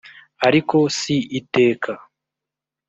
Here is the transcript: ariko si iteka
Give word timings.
ariko 0.47 0.77
si 0.99 1.15
iteka 1.39 1.91